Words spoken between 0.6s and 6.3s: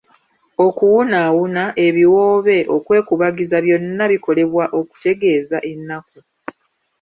Okuwuunawuuna, ebiwoobe, okwekubagiza byonna bikolebwa okutegeeza ennaku.